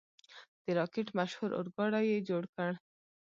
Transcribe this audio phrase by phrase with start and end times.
[0.63, 2.71] د راکټ مشهور اورګاډی یې جوړ کړ.